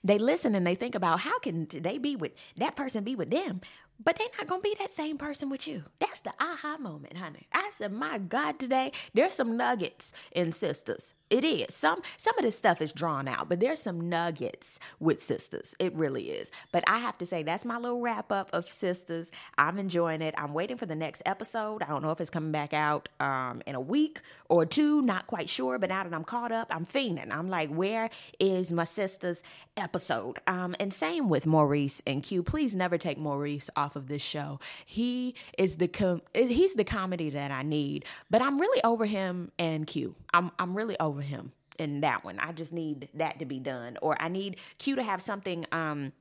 They 0.03 0.19
listen 0.19 0.55
and 0.55 0.67
they 0.67 0.75
think 0.75 0.95
about 0.95 1.21
how 1.21 1.39
can 1.39 1.67
they 1.71 1.99
be 1.99 2.17
with 2.17 2.33
that 2.57 2.77
person 2.77 3.05
be 3.05 3.15
with 3.15 3.31
them 3.31 3.61
but 4.03 4.17
they're 4.17 4.29
not 4.39 4.47
gonna 4.47 4.63
be 4.63 4.77
that 4.79 4.91
same 4.91 5.19
person 5.19 5.51
with 5.51 5.67
you. 5.67 5.85
That's 5.99 6.21
the 6.21 6.33
aha 6.41 6.77
moment, 6.79 7.17
honey. 7.17 7.47
I 7.53 7.71
said, 7.73 7.93
my 7.93 8.19
God, 8.19 8.59
today 8.59 8.93
there's 9.15 9.35
some 9.35 9.57
nuggets 9.57 10.13
in 10.33 10.49
Sistas. 10.49 11.15
It 11.29 11.45
is. 11.45 11.75
Some 11.75 12.03
some 12.17 12.39
of 12.39 12.45
this 12.45 12.57
stuff 12.57 12.81
is 12.81 12.93
drawn 12.93 13.27
out, 13.27 13.49
but 13.49 13.59
there's 13.59 13.83
some 13.83 14.09
nuggets 14.09 14.79
with 15.01 15.19
Sistas. 15.19 15.75
It 15.81 15.93
really 15.95 16.31
is. 16.31 16.53
But 16.71 16.85
I 16.87 16.99
have 16.99 17.19
to 17.19 17.27
say 17.27 17.43
that's 17.43 17.65
my 17.65 17.79
little 17.79 18.01
wrap 18.01 18.31
up 18.31 18.49
of 18.53 18.67
Sistas. 18.67 19.31
I'm 19.59 19.79
enjoying 19.79 20.23
it. 20.23 20.37
I'm 20.39 20.55
waiting 20.55 20.77
for 20.77 20.87
the 20.87 20.95
next 20.95 21.23
episode. 21.27 21.83
I 21.83 21.87
don't 21.87 22.03
know 22.03 22.13
if 22.13 22.21
it's 22.21 22.31
coming 22.31 22.53
back 22.53 22.73
out 22.73 23.09
um, 23.19 23.61
in 23.67 23.75
a 23.75 23.81
week 23.81 24.21
or 24.49 24.65
two. 24.65 25.03
Not 25.03 25.27
quite 25.27 25.49
sure. 25.49 25.81
But 25.81 25.89
now 25.89 26.05
that 26.05 26.15
I'm 26.15 26.23
caught 26.23 26.53
up, 26.53 26.69
I'm 26.71 26.85
fiending. 26.85 27.33
I'm 27.33 27.49
like, 27.49 27.71
where 27.71 28.09
is 28.39 28.73
my 28.73 28.85
Sistas 28.85 29.43
episode? 29.77 30.39
Um, 30.47 30.77
and 30.79 30.95
same 30.95 31.29
with 31.29 31.45
Maurice 31.45 32.03
and 32.07 32.23
Q. 32.23 32.45
Please 32.45 32.73
never 32.73 32.99
take 32.99 33.19
Maurice 33.19 33.69
off 33.87 33.97
of 33.97 34.09
this 34.09 34.23
show. 34.23 34.59
He 34.85 35.35
is 35.57 35.77
the 35.77 35.87
com- 35.89 36.23
he's 36.35 36.75
the 36.75 36.85
comedy 36.85 37.31
that 37.31 37.53
I 37.53 37.63
need. 37.63 38.05
But 38.29 38.43
I'm 38.43 38.59
really 38.59 38.83
over 38.83 39.07
him 39.07 39.53
and 39.59 39.87
Q. 39.87 40.17
I'm 40.35 40.51
I'm 40.59 40.77
really 40.77 40.99
over 40.99 41.23
him 41.23 41.53
in 41.79 42.01
that 42.01 42.25
one. 42.25 42.39
I 42.41 42.53
just 42.53 42.73
need 42.73 43.09
that 43.15 43.39
to 43.39 43.45
be 43.45 43.61
done, 43.61 43.97
or 44.03 44.21
I 44.21 44.29
need 44.29 44.57
Q 44.79 44.97
to 44.97 45.03
have 45.03 45.23
something. 45.23 45.65
Um, 45.73 46.13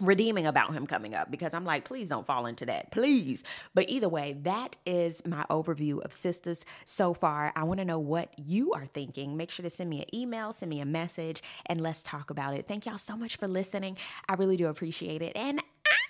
redeeming 0.00 0.46
about 0.46 0.72
him 0.72 0.86
coming 0.86 1.14
up 1.14 1.30
because 1.30 1.52
I'm 1.52 1.66
like, 1.66 1.84
please 1.84 2.08
don't 2.08 2.26
fall 2.26 2.46
into 2.46 2.64
that, 2.66 2.90
please. 2.90 3.44
But 3.74 3.90
either 3.90 4.08
way, 4.08 4.34
that 4.44 4.76
is 4.86 5.20
my 5.26 5.44
overview 5.50 6.02
of 6.02 6.12
Sistas 6.12 6.64
so 6.86 7.12
far. 7.12 7.52
I 7.54 7.64
want 7.64 7.80
to 7.80 7.84
know 7.84 7.98
what 7.98 8.32
you 8.38 8.72
are 8.72 8.86
thinking. 8.86 9.36
Make 9.36 9.50
sure 9.50 9.62
to 9.62 9.68
send 9.68 9.90
me 9.90 10.00
an 10.00 10.14
email, 10.14 10.52
send 10.54 10.70
me 10.70 10.80
a 10.80 10.86
message, 10.86 11.42
and 11.66 11.82
let's 11.82 12.02
talk 12.02 12.30
about 12.30 12.54
it. 12.54 12.66
Thank 12.66 12.86
y'all 12.86 12.96
so 12.98 13.14
much 13.14 13.36
for 13.36 13.46
listening. 13.46 13.98
I 14.26 14.34
really 14.34 14.56
do 14.56 14.68
appreciate 14.68 15.20
it. 15.20 15.36
And 15.36 15.62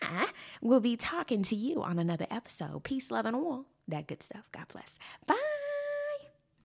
I 0.03 0.29
will 0.61 0.81
be 0.81 0.97
talking 0.97 1.43
to 1.45 1.55
you 1.55 1.83
on 1.83 1.99
another 1.99 2.27
episode. 2.31 2.85
Peace, 2.85 3.11
love, 3.11 3.27
and 3.27 3.37
all 3.37 3.67
that 3.89 4.07
good 4.07 4.23
stuff. 4.23 4.49
God 4.53 4.69
bless. 4.69 4.99
Bye. 5.27 5.37